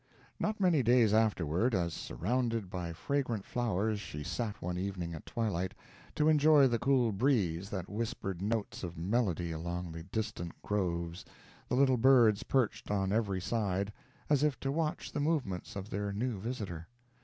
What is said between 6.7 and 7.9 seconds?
cool breeze that